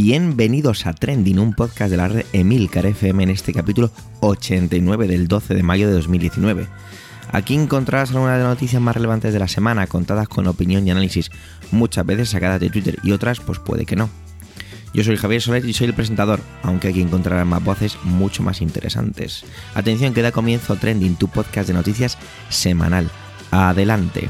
[0.00, 3.90] Bienvenidos a Trending, un podcast de la red Emilcar FM en este capítulo
[4.20, 6.68] 89 del 12 de mayo de 2019.
[7.32, 10.92] Aquí encontrarás algunas de las noticias más relevantes de la semana, contadas con opinión y
[10.92, 11.32] análisis,
[11.72, 14.08] muchas veces sacadas de Twitter y otras pues puede que no.
[14.94, 18.62] Yo soy Javier Soler y soy el presentador, aunque aquí encontrarás más voces mucho más
[18.62, 19.44] interesantes.
[19.74, 22.18] Atención que da comienzo Trending, tu podcast de noticias
[22.50, 23.10] semanal.
[23.50, 24.28] Adelante.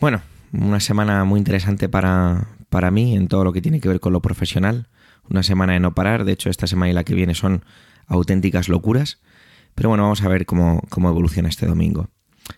[0.00, 3.98] Bueno, una semana muy interesante para, para mí en todo lo que tiene que ver
[3.98, 4.86] con lo profesional.
[5.28, 6.24] Una semana de no parar.
[6.24, 7.64] De hecho, esta semana y la que viene son
[8.06, 9.18] auténticas locuras.
[9.74, 12.10] Pero bueno, vamos a ver cómo, cómo evoluciona este domingo.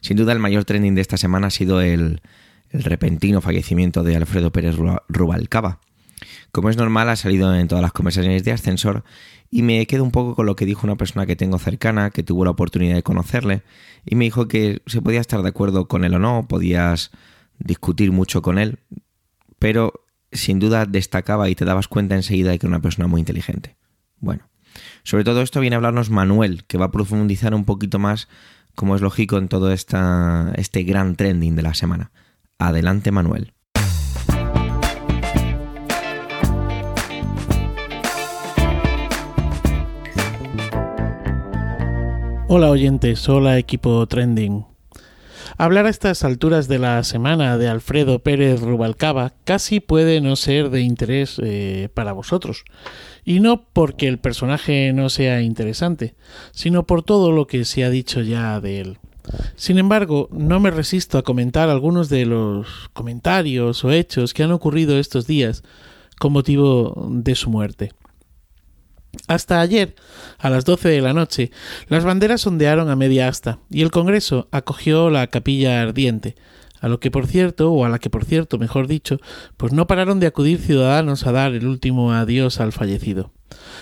[0.03, 2.21] Sin duda, el mayor trending de esta semana ha sido el,
[2.69, 4.77] el repentino fallecimiento de Alfredo Pérez
[5.09, 5.81] Rubalcaba.
[6.53, 9.05] Como es normal, ha salido en todas las conversaciones de ascensor
[9.51, 12.23] y me quedo un poco con lo que dijo una persona que tengo cercana, que
[12.23, 13.63] tuvo la oportunidad de conocerle,
[14.05, 17.11] y me dijo que se podía estar de acuerdo con él o no, podías
[17.59, 18.79] discutir mucho con él,
[19.59, 23.21] pero sin duda destacaba y te dabas cuenta enseguida de que era una persona muy
[23.21, 23.77] inteligente.
[24.19, 24.49] Bueno,
[25.03, 28.29] sobre todo esto viene a hablarnos Manuel, que va a profundizar un poquito más,
[28.75, 32.13] como es lógico, en todo esta, este gran trending de la semana.
[32.59, 33.53] Adelante, Manuel.
[42.53, 44.67] Hola oyentes, hola equipo trending.
[45.57, 50.71] Hablar a estas alturas de la semana de Alfredo Pérez Rubalcaba casi puede no ser
[50.71, 52.65] de interés eh, para vosotros.
[53.25, 56.17] Y no porque el personaje no sea interesante,
[56.51, 58.99] sino por todo lo que se ha dicho ya de él.
[59.55, 64.51] Sin embargo, no me resisto a comentar algunos de los comentarios o hechos que han
[64.51, 65.63] ocurrido estos días
[66.19, 67.93] con motivo de su muerte.
[69.27, 69.95] Hasta ayer,
[70.39, 71.51] a las doce de la noche,
[71.89, 76.37] las banderas ondearon a media asta y el Congreso acogió la capilla ardiente,
[76.81, 79.19] a lo que por cierto, o a la que por cierto, mejor dicho,
[79.57, 83.33] pues no pararon de acudir ciudadanos a dar el último adiós al fallecido.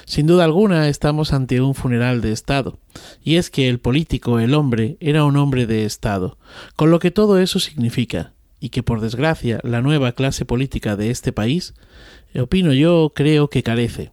[0.07, 2.79] Sin duda alguna estamos ante un funeral de Estado,
[3.23, 6.39] y es que el político, el hombre, era un hombre de Estado,
[6.75, 11.11] con lo que todo eso significa, y que por desgracia la nueva clase política de
[11.11, 11.75] este país,
[12.35, 14.11] opino yo, creo que carece.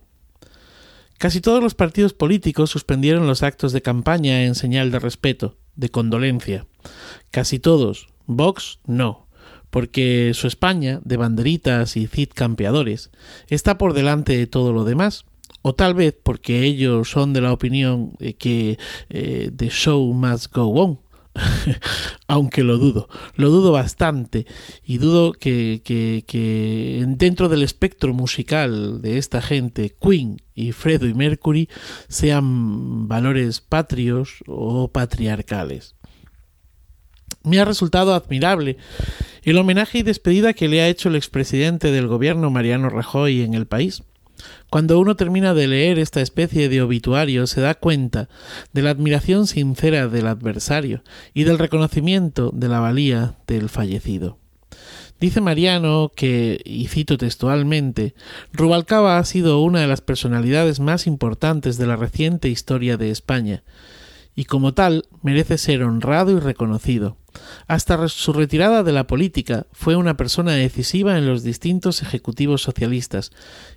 [1.17, 5.89] Casi todos los partidos políticos suspendieron los actos de campaña en señal de respeto, de
[5.89, 6.65] condolencia.
[7.31, 8.07] Casi todos.
[8.27, 9.27] Vox no,
[9.69, 13.11] porque su España, de banderitas y cid campeadores,
[13.47, 15.25] está por delante de todo lo demás,
[15.61, 18.77] o tal vez porque ellos son de la opinión que
[19.09, 20.99] eh, the show must go on,
[22.27, 24.45] aunque lo dudo, lo dudo bastante
[24.83, 31.07] y dudo que, que, que, dentro del espectro musical de esta gente, Queen y Fredo
[31.07, 31.69] y Mercury
[32.07, 35.95] sean valores patrios o patriarcales.
[37.43, 38.77] Me ha resultado admirable
[39.43, 43.53] el homenaje y despedida que le ha hecho el expresidente del gobierno Mariano Rajoy en
[43.53, 44.03] el país.
[44.69, 48.29] Cuando uno termina de leer esta especie de obituario se da cuenta
[48.73, 51.03] de la admiración sincera del adversario
[51.33, 54.37] y del reconocimiento de la valía del fallecido.
[55.19, 58.15] Dice Mariano que, y cito textualmente,
[58.51, 63.63] Rubalcaba ha sido una de las personalidades más importantes de la reciente historia de España,
[64.35, 67.17] y como tal merece ser honrado y reconocido.
[67.67, 73.31] Hasta su retirada de la política fue una persona decisiva en los distintos ejecutivos socialistas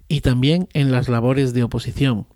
[0.08, 2.26] y también en las labores de oposición.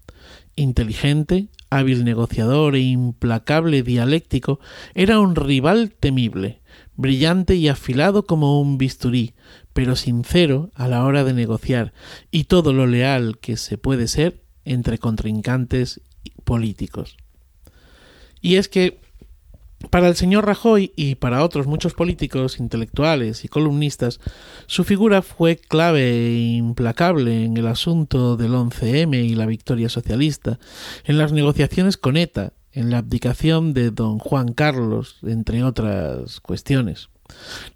[0.54, 4.60] Inteligente, hábil negociador e implacable dialéctico,
[4.94, 6.60] era un rival temible,
[6.96, 9.34] brillante y afilado como un bisturí,
[9.72, 11.94] pero sincero a la hora de negociar,
[12.30, 16.02] y todo lo leal que se puede ser entre contrincantes
[16.44, 17.16] políticos.
[18.42, 19.00] Y es que
[19.90, 24.20] para el señor Rajoy y para otros muchos políticos, intelectuales y columnistas,
[24.66, 30.58] su figura fue clave e implacable en el asunto del 11M y la victoria socialista,
[31.04, 37.08] en las negociaciones con ETA, en la abdicación de don Juan Carlos, entre otras cuestiones.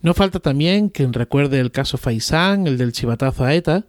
[0.03, 3.87] No falta también quien recuerde el caso Faisán, el del chivatazo a ETA,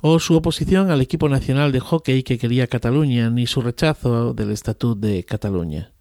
[0.00, 4.52] o su oposición al equipo nacional de hockey que quería Cataluña, ni su rechazo del
[4.52, 5.92] Estatut de Cataluña.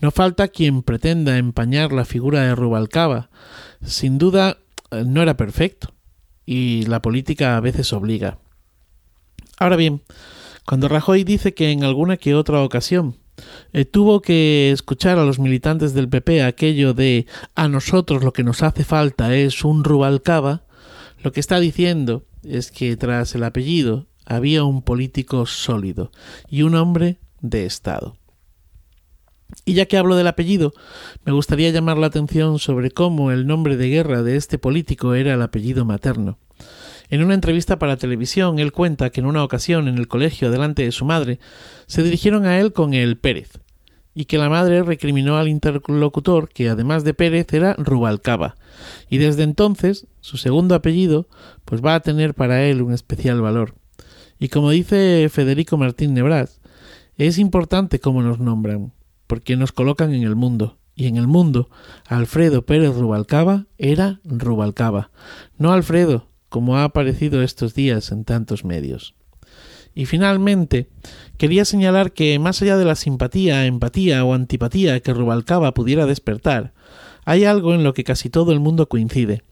[0.00, 3.30] No falta quien pretenda empañar la figura de Rubalcaba.
[3.84, 4.58] Sin duda,
[4.90, 5.94] eh, no era perfecto,
[6.46, 8.38] y la política a veces obliga.
[9.58, 10.02] Ahora bien,
[10.64, 13.16] cuando Rajoy dice que en alguna que otra ocasión
[13.72, 18.44] eh, tuvo que escuchar a los militantes del PP aquello de a nosotros lo que
[18.44, 20.62] nos hace falta es un Rubalcaba,
[21.22, 26.12] Lo que está diciendo es que tras el apellido había un político sólido
[26.48, 28.17] y un hombre de Estado.
[29.64, 30.72] Y ya que hablo del apellido,
[31.24, 35.34] me gustaría llamar la atención sobre cómo el nombre de guerra de este político era
[35.34, 36.38] el apellido materno.
[37.10, 40.84] En una entrevista para televisión, él cuenta que en una ocasión en el colegio delante
[40.84, 41.38] de su madre
[41.86, 43.60] se dirigieron a él con el Pérez,
[44.14, 48.56] y que la madre recriminó al interlocutor que además de Pérez era Rubalcaba,
[49.08, 51.28] y desde entonces su segundo apellido
[51.64, 53.74] pues va a tener para él un especial valor.
[54.38, 56.60] Y como dice Federico Martín Nebras,
[57.16, 58.92] es importante cómo nos nombran,
[59.28, 61.70] porque nos colocan en el mundo, y en el mundo
[62.08, 65.12] Alfredo Pérez Rubalcaba era Rubalcaba,
[65.56, 69.14] no Alfredo, como ha aparecido estos días en tantos medios.
[69.94, 70.88] Y finalmente,
[71.36, 76.72] quería señalar que más allá de la simpatía, empatía o antipatía que Rubalcaba pudiera despertar,
[77.24, 79.42] hay algo en lo que casi todo el mundo coincide.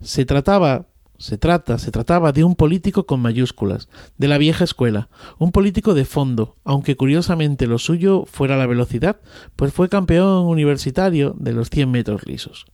[0.00, 0.86] Se trataba,
[1.18, 3.88] se trata, se trataba de un político con mayúsculas,
[4.18, 5.08] de la vieja escuela,
[5.38, 9.20] un político de fondo, aunque curiosamente lo suyo fuera la velocidad,
[9.56, 12.66] pues fue campeón universitario de los 100 metros lisos.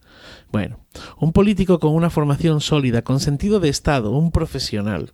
[0.51, 0.81] Bueno,
[1.19, 5.13] un político con una formación sólida, con sentido de Estado, un profesional.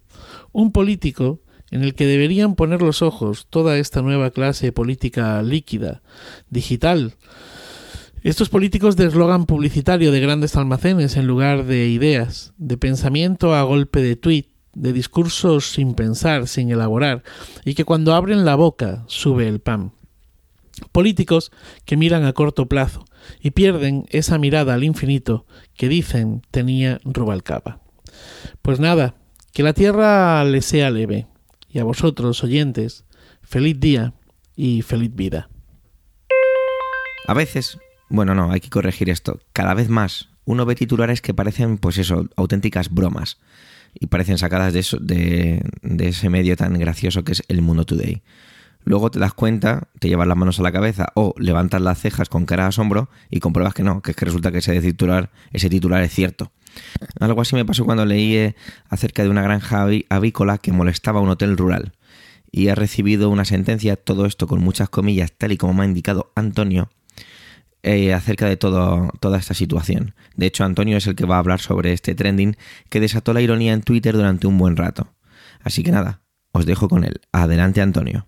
[0.52, 1.40] Un político
[1.70, 6.02] en el que deberían poner los ojos toda esta nueva clase política líquida,
[6.48, 7.14] digital.
[8.26, 13.62] Estos políticos de eslogan publicitario de grandes almacenes en lugar de ideas, de pensamiento a
[13.62, 17.22] golpe de tuit, de discursos sin pensar, sin elaborar,
[17.64, 19.92] y que cuando abren la boca sube el pan.
[20.90, 21.52] Políticos
[21.84, 23.04] que miran a corto plazo
[23.40, 25.46] y pierden esa mirada al infinito
[25.76, 27.80] que dicen tenía Rubalcaba.
[28.60, 29.14] Pues nada,
[29.52, 31.28] que la tierra le sea leve,
[31.68, 33.04] y a vosotros, oyentes,
[33.42, 34.14] feliz día
[34.56, 35.48] y feliz vida.
[37.28, 41.34] A veces, bueno, no, hay que corregir esto, cada vez más uno ve titulares que
[41.34, 43.38] parecen, pues eso, auténticas bromas,
[43.98, 45.62] y parecen sacadas de, eso, de,
[45.98, 48.22] ese medio tan gracioso que es el Mundo Today.
[48.84, 52.28] Luego te das cuenta, te llevas las manos a la cabeza o levantas las cejas
[52.28, 55.30] con cara de asombro y compruebas que no, que es que resulta que ese titular,
[55.50, 56.52] ese titular es cierto.
[57.18, 58.54] Algo así me pasó cuando leí eh,
[58.88, 61.92] acerca de una granja avícola que molestaba a un hotel rural
[62.52, 65.86] y ha recibido una sentencia, todo esto con muchas comillas, tal y como me ha
[65.86, 66.90] indicado Antonio,
[67.86, 70.16] eh, acerca de todo, toda esta situación.
[70.34, 72.56] De hecho, Antonio es el que va a hablar sobre este trending
[72.90, 75.14] que desató la ironía en Twitter durante un buen rato.
[75.62, 77.20] Así que nada, os dejo con él.
[77.30, 78.26] Adelante, Antonio.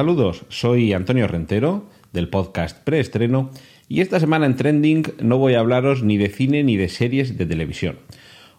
[0.00, 3.50] Saludos, soy Antonio Rentero del podcast Preestreno
[3.86, 7.36] y esta semana en Trending no voy a hablaros ni de cine ni de series
[7.36, 7.98] de televisión.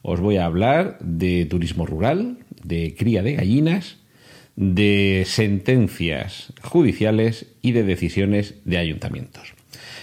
[0.03, 3.97] Os voy a hablar de turismo rural, de cría de gallinas,
[4.55, 9.55] de sentencias judiciales y de decisiones de ayuntamientos.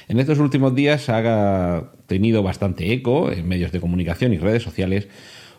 [0.09, 5.07] En estos últimos días ha tenido bastante eco en medios de comunicación y redes sociales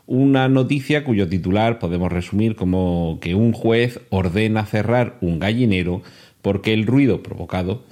[0.10, 6.02] una noticia cuyo titular podemos resumir como que un juez ordena cerrar un gallinero
[6.42, 7.84] porque el ruido provocado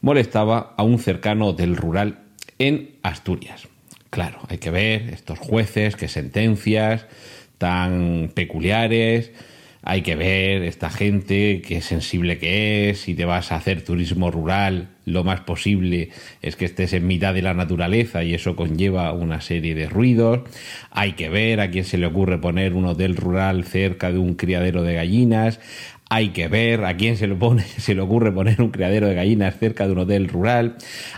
[0.00, 2.20] molestaba a un cercano hotel rural
[2.60, 3.66] en Asturias.
[4.10, 7.06] Claro, hay que ver estos jueces, qué sentencias
[7.58, 9.32] tan peculiares,
[9.86, 14.30] hay que ver esta gente qué sensible que es, si te vas a hacer turismo
[14.30, 16.08] rural, lo más posible
[16.40, 20.40] es que estés en mitad de la naturaleza y eso conlleva una serie de ruidos.
[20.90, 24.36] Hay que ver a quién se le ocurre poner un hotel rural cerca de un
[24.36, 25.60] criadero de gallinas.
[26.08, 29.14] Hay que ver a quién se le, pone, se le ocurre poner un criadero de
[29.14, 30.76] gallinas cerca de un hotel rural.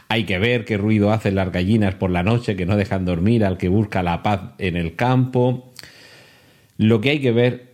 [0.09, 3.45] Hay que ver qué ruido hacen las gallinas por la noche que no dejan dormir
[3.45, 5.73] al que busca la paz en el campo.
[6.79, 7.66] Lo que hay que ver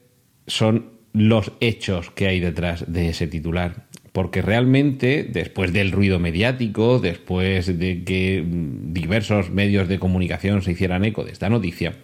[0.47, 3.87] son los hechos que hay detrás de ese titular.
[4.13, 11.05] Porque realmente, después del ruido mediático, después de que diversos medios de comunicación se hicieran
[11.05, 11.95] eco de esta noticia,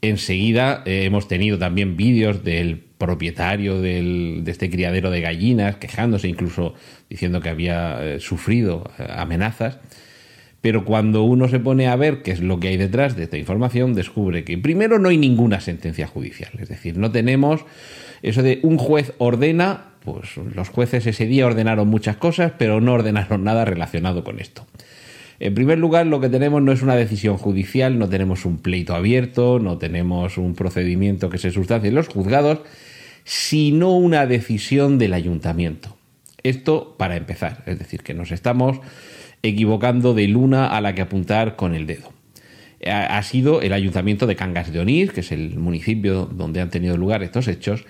[0.00, 6.74] enseguida eh, hemos tenido también vídeos del propietario de este criadero de gallinas, quejándose incluso
[7.10, 9.78] diciendo que había eh, sufrido eh, amenazas.
[10.60, 13.36] Pero cuando uno se pone a ver qué es lo que hay detrás de esta
[13.36, 16.50] información, descubre que primero no hay ninguna sentencia judicial.
[16.58, 17.64] Es decir, no tenemos
[18.22, 22.94] eso de un juez ordena, pues los jueces ese día ordenaron muchas cosas, pero no
[22.94, 24.66] ordenaron nada relacionado con esto.
[25.38, 28.94] En primer lugar, lo que tenemos no es una decisión judicial, no tenemos un pleito
[28.94, 32.60] abierto, no tenemos un procedimiento que se sustancie en los juzgados,
[33.24, 35.96] sino una decisión del ayuntamiento.
[36.42, 38.80] Esto para empezar, es decir, que nos estamos
[39.42, 42.12] equivocando de luna a la que apuntar con el dedo.
[42.84, 46.96] Ha sido el ayuntamiento de Cangas de Onís, que es el municipio donde han tenido
[46.96, 47.84] lugar estos hechos,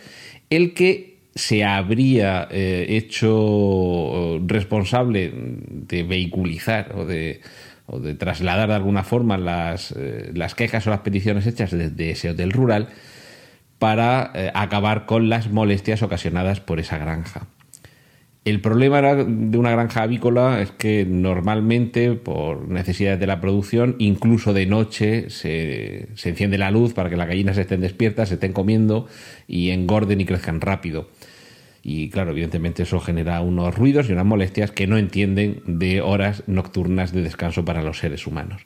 [0.48, 7.40] el que se habría eh, hecho responsable de vehiculizar o de,
[8.18, 12.52] trasladar de alguna forma las, eh, las, quejas o las peticiones hechas desde ese hotel
[12.52, 12.88] rural
[13.78, 17.46] para eh, acabar con las molestias ocasionadas por esa granja.
[18.46, 24.52] El problema de una granja avícola es que normalmente, por necesidades de la producción, incluso
[24.52, 28.52] de noche se, se, enciende la luz para que las gallinas estén despiertas, se estén
[28.52, 29.08] comiendo
[29.48, 31.10] y engorden y crezcan rápido.
[31.82, 36.44] Y claro, evidentemente eso genera unos ruidos y unas molestias que no entienden de horas
[36.46, 38.62] nocturnas de descanso para los seres humanos.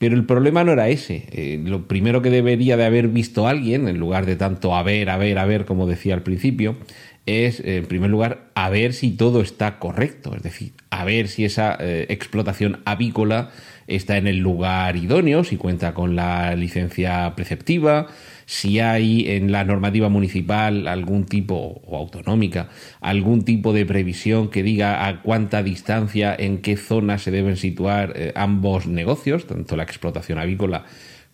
[0.00, 1.28] Pero el problema no era ese.
[1.30, 5.10] Eh, lo primero que debería de haber visto alguien, en lugar de tanto a ver,
[5.10, 6.78] a ver, a ver, como decía al principio,
[7.26, 11.44] es, en primer lugar, a ver si todo está correcto, es decir, a ver si
[11.44, 13.50] esa eh, explotación avícola
[13.88, 18.06] está en el lugar idóneo, si cuenta con la licencia preceptiva,
[18.50, 22.68] si hay en la normativa municipal algún tipo, o autonómica,
[23.00, 28.12] algún tipo de previsión que diga a cuánta distancia, en qué zona se deben situar
[28.16, 30.84] eh, ambos negocios, tanto la explotación avícola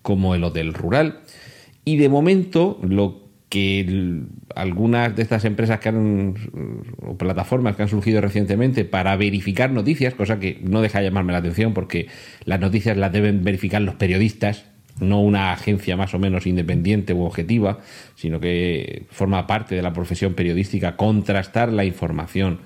[0.03, 1.21] como el hotel rural.
[1.87, 4.21] Y de momento, lo que
[4.55, 6.35] algunas de estas empresas que han
[7.01, 11.33] o plataformas que han surgido recientemente para verificar noticias, cosa que no deja de llamarme
[11.33, 12.09] la atención porque
[12.45, 14.67] las noticias las deben verificar los periodistas,
[15.01, 17.79] no una agencia más o menos independiente u objetiva,
[18.15, 22.61] sino que forma parte de la profesión periodística contrastar la información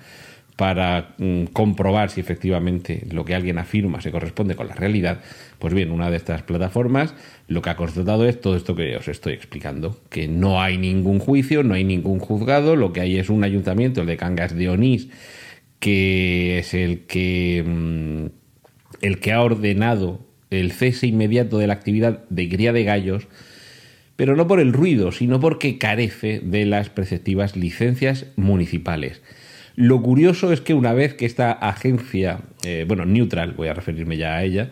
[0.55, 5.21] para mm, comprobar si efectivamente lo que alguien afirma se corresponde con la realidad,
[5.59, 7.15] pues bien, una de estas plataformas
[7.47, 11.19] lo que ha constatado es todo esto que os estoy explicando, que no hay ningún
[11.19, 14.69] juicio, no hay ningún juzgado, lo que hay es un ayuntamiento, el de Cangas de
[14.69, 15.09] Onís,
[15.79, 18.25] que es el que, mm,
[19.01, 23.27] el que ha ordenado el cese inmediato de la actividad de cría de gallos,
[24.15, 29.21] pero no por el ruido, sino porque carece de las preceptivas licencias municipales.
[29.75, 34.17] Lo curioso es que una vez que esta agencia, eh, bueno, Neutral, voy a referirme
[34.17, 34.69] ya a ella,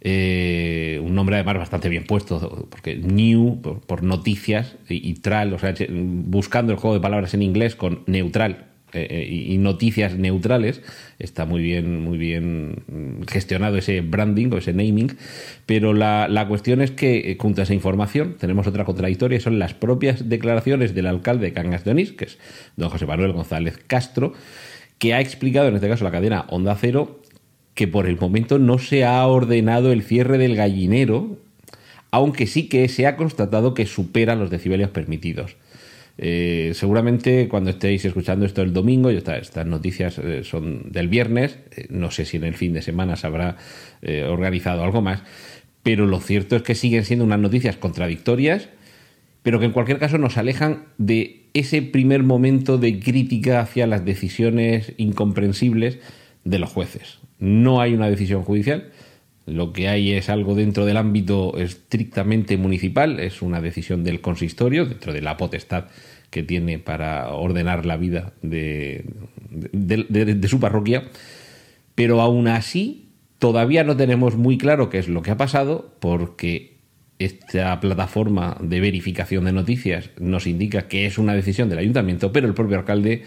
[0.00, 5.74] eh, un nombre además bastante bien puesto, porque New, por, noticias, y, Tral, o sea,
[5.90, 10.80] buscando el juego de palabras en inglés con neutral, eh, eh, y noticias neutrales.
[11.18, 12.84] Está muy bien, muy bien
[13.28, 15.16] gestionado ese branding o ese naming.
[15.66, 19.74] Pero la, cuestión es que, eh, junto a esa información, tenemos otra contradictoria, son las
[19.74, 22.38] propias declaraciones del alcalde de Cangas de Onís, que es
[22.76, 24.34] don José Manuel González Castro,
[24.98, 27.20] que ha explicado, en este caso la cadena Onda Cero,
[27.74, 31.36] que por el momento no se ha ordenado el cierre del gallinero,
[32.10, 35.56] aunque sí que se ha constatado que supera los decibelios permitidos.
[36.18, 41.86] Eh, seguramente cuando estéis escuchando esto el domingo, estas noticias eh, son del viernes, eh,
[41.90, 43.56] no sé si en el fin de semana se habrá
[44.28, 45.22] organizado algo más,
[45.82, 48.68] pero lo cierto es que siguen siendo unas noticias contradictorias,
[49.42, 54.04] pero que en cualquier caso nos alejan de ese primer momento de crítica hacia las
[54.04, 55.98] decisiones incomprensibles
[56.44, 57.18] de los jueces.
[57.38, 58.90] No hay una decisión judicial,
[59.46, 64.86] lo que hay es algo dentro del ámbito estrictamente municipal, es una decisión del consistorio,
[64.86, 65.86] dentro de la potestad
[66.30, 69.04] que tiene para ordenar la vida de,
[70.48, 71.04] su parroquia,
[71.94, 76.76] pero aún así todavía no tenemos muy claro qué es lo que ha pasado porque
[77.18, 82.48] esta plataforma de verificación de noticias nos indica que es una decisión del ayuntamiento, pero
[82.48, 83.22] el propio alcalde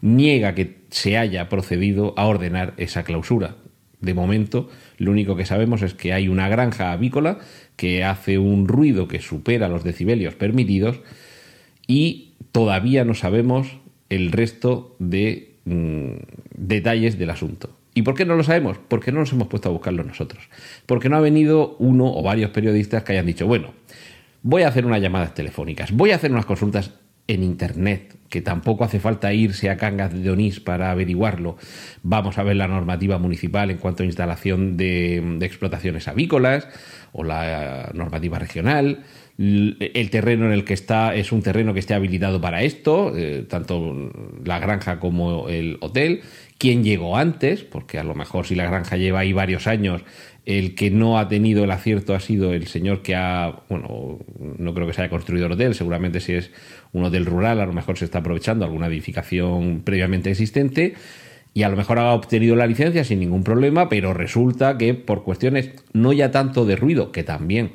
[0.00, 3.56] niega que se haya procedido a ordenar esa clausura.
[4.00, 7.38] De momento, lo único que sabemos es que hay una granja avícola
[7.76, 11.00] que hace un ruido que supera los decibelios permitidos
[11.86, 13.78] y todavía no sabemos
[14.10, 16.12] el resto de mm,
[16.56, 17.70] detalles del asunto.
[17.94, 18.78] ¿Y por qué no lo sabemos?
[18.88, 20.48] Porque no nos hemos puesto a buscarlo nosotros.
[20.86, 23.72] Porque no ha venido uno o varios periodistas que hayan dicho, bueno,
[24.42, 26.92] voy a hacer unas llamadas telefónicas, voy a hacer unas consultas
[27.26, 31.56] en Internet, que tampoco hace falta irse a Cangas de Onís para averiguarlo.
[32.02, 36.68] Vamos a ver la normativa municipal en cuanto a instalación de, explotaciones avícolas
[37.12, 39.04] o la normativa regional.
[39.38, 43.44] El terreno en el que está es un terreno que esté habilitado para esto, eh,
[43.48, 44.12] tanto
[44.44, 46.20] la granja como el hotel.
[46.58, 47.64] ¿Quién llegó antes?
[47.64, 50.02] Porque a lo mejor si la granja lleva ahí varios años,
[50.46, 54.18] el que no ha tenido el acierto ha sido el señor que ha, bueno,
[54.58, 56.50] no creo que se haya construido el hotel, seguramente si es
[56.92, 60.94] un hotel rural, a lo mejor se está aprovechando alguna edificación previamente existente
[61.54, 65.22] y a lo mejor ha obtenido la licencia sin ningún problema, pero resulta que por
[65.22, 67.72] cuestiones no ya tanto de ruido, que también,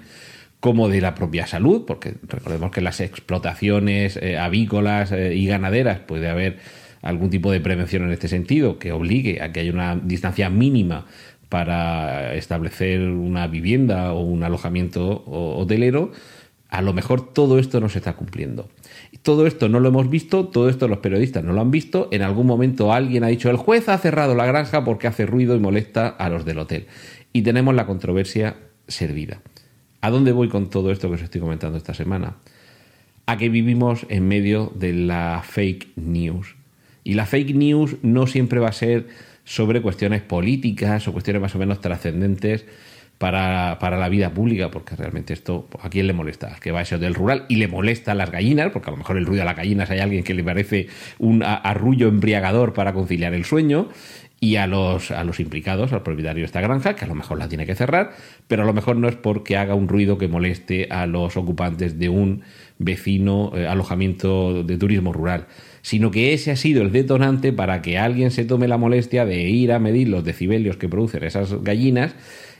[0.59, 5.99] como de la propia salud, porque recordemos que las explotaciones eh, avícolas eh, y ganaderas
[5.99, 6.57] puede haber
[7.01, 11.05] algún tipo de prevención en este sentido que obligue a que haya una distancia mínima
[11.49, 16.11] para establecer una vivienda o un alojamiento hotelero,
[16.69, 18.69] a lo mejor todo esto no se está cumpliendo.
[19.23, 22.07] Todo esto no lo hemos visto, todo esto los periodistas no lo han visto.
[22.11, 25.55] En algún momento alguien ha dicho, el juez ha cerrado la granja porque hace ruido
[25.55, 26.85] y molesta a los del hotel.
[27.33, 28.55] Y tenemos la controversia
[28.87, 29.41] servida.
[30.01, 32.35] ¿A dónde voy con todo esto que os estoy comentando esta semana?
[33.25, 36.55] A que vivimos en medio de la fake news.
[37.03, 39.07] Y la fake news no siempre va a ser
[39.49, 42.67] sobre cuestiones políticas o cuestiones más o menos trascendentes
[43.17, 46.55] para, la vida pública, porque realmente esto, ¿a quién le molesta?
[46.61, 48.97] que va a ser del rural y le molesta a las gallinas, porque a lo
[48.97, 50.87] mejor el ruido de las gallinas hay alguien que le parece
[51.17, 53.89] un arrullo embriagador para conciliar el sueño,
[54.41, 57.39] y a los, a los implicados, al propietario de esta granja, que a lo mejor
[57.39, 58.11] la tiene que cerrar,
[58.47, 61.99] pero a lo mejor no es porque haga un ruido que moleste a los ocupantes
[61.99, 62.43] de un
[62.77, 65.47] vecino eh, alojamiento de turismo rural,
[65.89, 69.49] sino que ese ha sido el detonante para que alguien se tome la molestia de
[69.49, 72.13] ir a medir los decibelios que producen esas gallinas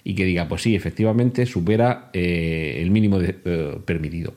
[0.03, 4.33] y que diga, pues sí, efectivamente supera eh, el mínimo eh, permitido.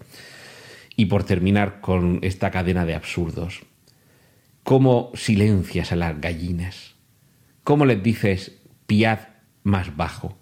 [0.94, 3.62] Y por terminar con esta cadena de absurdos,
[4.62, 6.94] ¿cómo silencias a las gallinas?
[7.64, 9.20] ¿Cómo les dices piad
[9.62, 10.36] más bajo?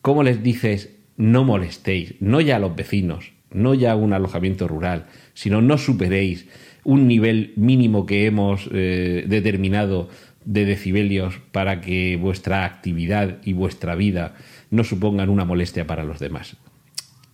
[0.00, 2.14] ¿Cómo les dices no molestéis?
[2.20, 6.46] No ya a los vecinos, no ya a un alojamiento rural, sino no superéis
[6.84, 10.08] un nivel mínimo que hemos eh, determinado
[10.44, 14.34] de decibelios para que vuestra actividad y vuestra vida
[14.70, 16.56] no supongan una molestia para los demás.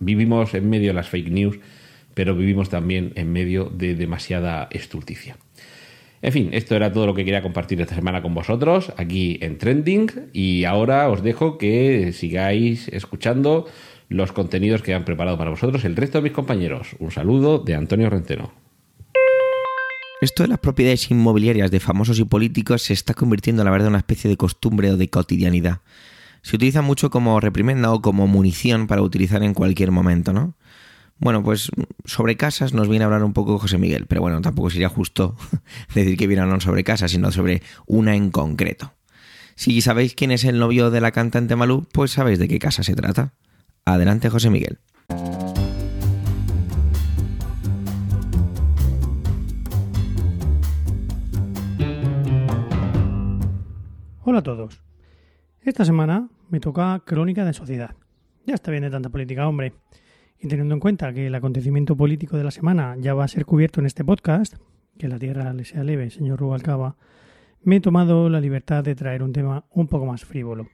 [0.01, 1.59] Vivimos en medio de las fake news,
[2.15, 5.37] pero vivimos también en medio de demasiada estulticia.
[6.21, 9.57] En fin, esto era todo lo que quería compartir esta semana con vosotros aquí en
[9.57, 13.67] Trending y ahora os dejo que sigáis escuchando
[14.09, 16.97] los contenidos que han preparado para vosotros el resto de mis compañeros.
[16.99, 18.68] Un saludo de Antonio Renteno.
[20.21, 23.93] Esto de las propiedades inmobiliarias de famosos y políticos se está convirtiendo, la verdad, en
[23.93, 25.81] una especie de costumbre o de cotidianidad.
[26.43, 30.55] Se utiliza mucho como reprimenda o como munición para utilizar en cualquier momento, ¿no?
[31.19, 31.71] Bueno, pues
[32.05, 35.37] sobre casas nos viene a hablar un poco José Miguel, pero bueno, tampoco sería justo
[35.95, 38.95] decir que viene a hablar sobre casas, sino sobre una en concreto.
[39.55, 42.83] Si sabéis quién es el novio de la cantante Malú, pues sabéis de qué casa
[42.83, 43.35] se trata.
[43.85, 44.79] Adelante, José Miguel.
[54.31, 54.83] Hola a todos.
[55.63, 57.95] Esta semana me toca Crónica de Sociedad.
[58.45, 59.73] Ya está bien de tanta política, hombre.
[60.39, 63.47] Y teniendo en cuenta que el acontecimiento político de la semana ya va a ser
[63.47, 64.57] cubierto en este podcast,
[64.99, 66.99] que la tierra le sea leve, señor Rubalcaba,
[67.63, 70.69] me he tomado la libertad de traer un tema un poco más frívolo.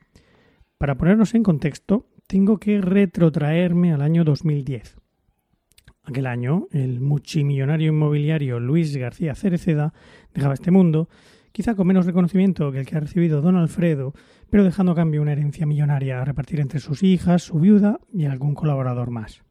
[0.76, 4.96] Para ponernos en contexto, tengo que retrotraerme al año 2010.
[6.02, 9.94] Aquel año, el multimillonario inmobiliario Luis García Cereceda
[10.34, 11.08] dejaba este mundo
[11.54, 14.12] quizá con menos reconocimiento que el que ha recibido don Alfredo,
[14.50, 18.24] pero dejando a cambio una herencia millonaria a repartir entre sus hijas, su viuda y
[18.24, 19.44] algún colaborador más.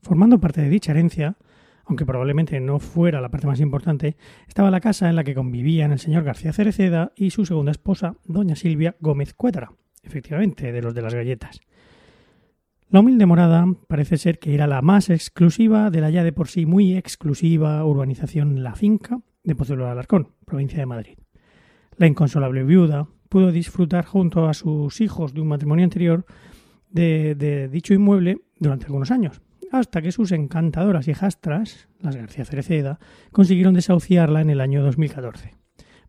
[0.00, 1.36] Formando parte de dicha herencia,
[1.86, 5.90] aunque probablemente no fuera la parte más importante, estaba la casa en la que convivían
[5.90, 9.72] el señor García Cereceda y su segunda esposa, doña Silvia Gómez Cuétara,
[10.04, 11.60] efectivamente, de los de las galletas.
[12.90, 16.46] La humilde morada parece ser que era la más exclusiva de la ya de por
[16.46, 21.18] sí muy exclusiva urbanización La Finca, de Pozuelo de Alarcón, provincia de Madrid.
[21.96, 26.26] La inconsolable viuda pudo disfrutar junto a sus hijos de un matrimonio anterior
[26.90, 29.40] de, dicho inmueble durante algunos años,
[29.72, 32.98] hasta que sus encantadoras hijastras, las García Cereceda,
[33.32, 35.54] consiguieron desahuciarla en el año 2014.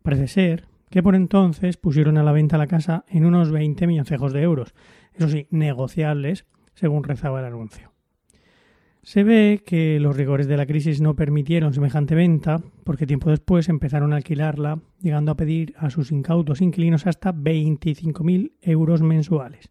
[0.02, 4.34] Parece ser que por entonces pusieron a la venta la casa en unos 20 milloncejos
[4.34, 4.74] de euros,
[5.14, 7.89] eso sí, negociables, según rezaba el anuncio.
[9.02, 13.70] Se ve que los rigores de la crisis no permitieron semejante venta, porque tiempo después
[13.70, 19.70] empezaron a alquilarla, llegando a pedir a sus incautos inquilinos hasta 25.000 euros mensuales.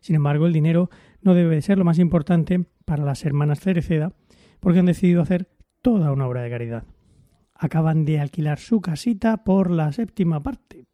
[0.00, 0.88] Sin embargo, el dinero
[1.20, 4.14] no debe ser lo más importante para las hermanas Cereceda,
[4.60, 5.50] porque han decidido hacer
[5.82, 6.84] toda una obra de caridad.
[7.52, 10.86] Acaban de alquilar su casita por la séptima parte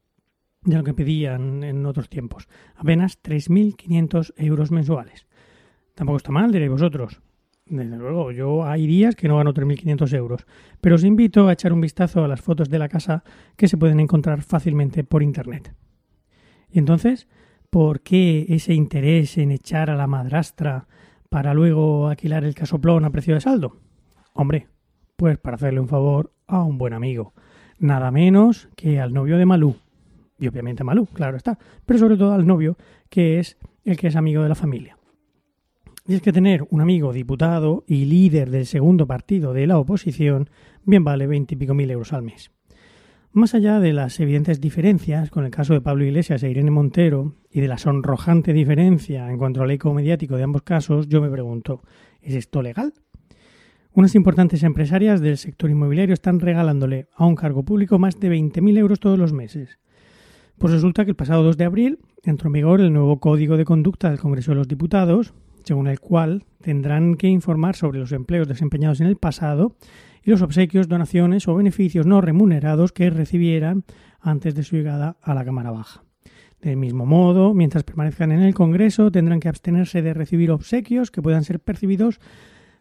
[0.64, 5.26] de lo que pedían en otros tiempos, apenas 3.500 euros mensuales.
[5.94, 7.20] Tampoco está mal, diréis vosotros.
[7.66, 10.46] Desde luego, yo hay días que no gano 3.500 euros,
[10.80, 13.22] pero os invito a echar un vistazo a las fotos de la casa
[13.56, 15.74] que se pueden encontrar fácilmente por Internet.
[16.70, 17.28] Y entonces,
[17.70, 20.86] ¿por qué ese interés en echar a la madrastra
[21.28, 23.76] para luego alquilar el casoplón a precio de saldo?
[24.34, 24.68] Hombre,
[25.16, 27.32] pues para hacerle un favor a un buen amigo,
[27.78, 29.76] nada menos que al novio de Malú.
[30.38, 32.76] Y obviamente Malú, claro está, pero sobre todo al novio,
[33.08, 34.96] que es el que es amigo de la familia.
[36.06, 40.50] Y es que tener un amigo diputado y líder del segundo partido de la oposición
[40.84, 42.50] bien vale veintipico mil euros al mes.
[43.34, 47.36] Más allá de las evidentes diferencias con el caso de Pablo Iglesias e Irene Montero
[47.50, 51.30] y de la sonrojante diferencia en cuanto al eco mediático de ambos casos, yo me
[51.30, 51.82] pregunto,
[52.20, 52.92] ¿es esto legal?
[53.94, 58.76] Unas importantes empresarias del sector inmobiliario están regalándole a un cargo público más de 20.000
[58.78, 59.78] euros todos los meses.
[60.58, 63.64] Pues resulta que el pasado 2 de abril entró en vigor el nuevo Código de
[63.64, 65.32] Conducta del Congreso de los Diputados,
[65.64, 69.76] según el cual tendrán que informar sobre los empleos desempeñados en el pasado
[70.22, 73.84] y los obsequios, donaciones o beneficios no remunerados que recibieran
[74.20, 76.04] antes de su llegada a la Cámara Baja.
[76.60, 81.20] Del mismo modo, mientras permanezcan en el Congreso, tendrán que abstenerse de recibir obsequios que
[81.20, 82.20] puedan ser percibidos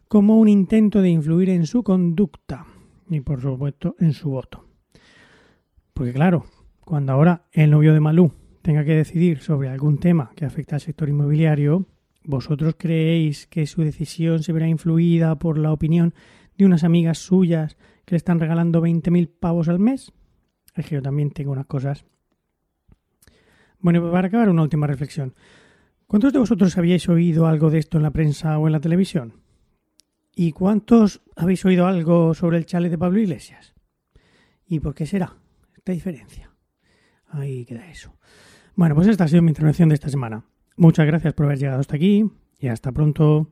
[0.06, 2.64] como un intento de influir en su conducta
[3.08, 4.68] y, por supuesto, en su voto.
[5.94, 6.44] Porque claro,
[6.80, 10.80] cuando ahora el novio de Malú tenga que decidir sobre algún tema que afecta al
[10.80, 11.86] sector inmobiliario,
[12.24, 16.14] ¿vosotros creéis que su decisión se verá influida por la opinión
[16.56, 20.12] de unas amigas suyas que le están regalando 20.000 pavos al mes?
[20.74, 22.04] Es que yo también tengo unas cosas.
[23.78, 25.34] Bueno, para acabar, una última reflexión.
[26.06, 29.40] ¿Cuántos de vosotros habíais oído algo de esto en la prensa o en la televisión?
[30.34, 33.74] ¿Y cuántos habéis oído algo sobre el chale de Pablo Iglesias?
[34.66, 35.36] ¿Y por qué será
[35.76, 36.50] esta diferencia?
[37.28, 38.14] Ahí queda eso.
[38.74, 40.44] Bueno, pues esta ha sido mi intervención de esta semana.
[40.82, 43.48] Muchas gracias por haber llegado hasta aquí y hasta pronto.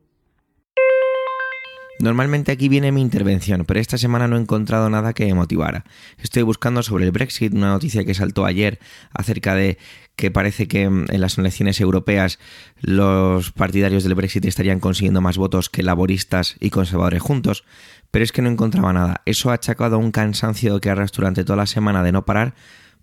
[2.00, 5.84] Normalmente aquí viene mi intervención, pero esta semana no he encontrado nada que me motivara.
[6.18, 8.80] Estoy buscando sobre el Brexit, una noticia que saltó ayer
[9.12, 9.78] acerca de
[10.16, 12.40] que parece que en las elecciones europeas
[12.80, 17.62] los partidarios del Brexit estarían consiguiendo más votos que laboristas y conservadores juntos,
[18.10, 19.22] pero es que no encontraba nada.
[19.24, 22.54] Eso ha achacado un cansancio que arrastro durante toda la semana de no parar,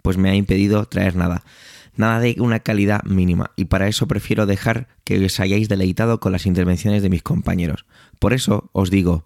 [0.01, 1.45] pues me ha impedido traer nada
[1.97, 6.31] nada de una calidad mínima, y para eso prefiero dejar que os hayáis deleitado con
[6.31, 7.85] las intervenciones de mis compañeros.
[8.19, 9.25] Por eso os digo,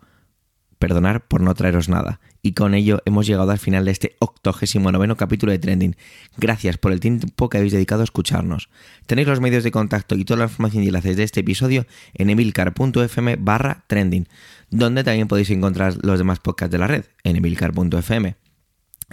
[0.81, 2.19] perdonar por no traeros nada.
[2.41, 5.95] Y con ello hemos llegado al final de este octogésimo noveno capítulo de Trending.
[6.37, 8.69] Gracias por el tiempo que habéis dedicado a escucharnos.
[9.05, 12.31] Tenéis los medios de contacto y toda la información y enlaces de este episodio en
[12.31, 14.27] emilcar.fm barra trending,
[14.71, 18.35] donde también podéis encontrar los demás podcasts de la red en emilcar.fm.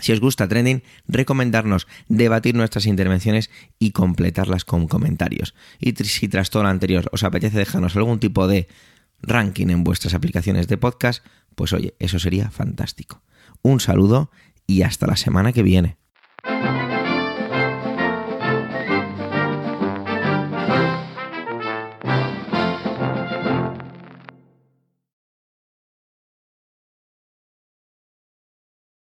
[0.01, 5.55] Si os gusta Trending, recomendarnos, debatir nuestras intervenciones y completarlas con comentarios.
[5.79, 8.69] Y si tras todo lo anterior os apetece dejarnos algún tipo de
[9.23, 13.23] ranking en vuestras aplicaciones de podcast, pues oye, eso sería fantástico.
[13.63, 14.31] Un saludo
[14.67, 15.97] y hasta la semana que viene.